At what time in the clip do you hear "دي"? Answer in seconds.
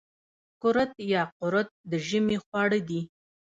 2.89-3.01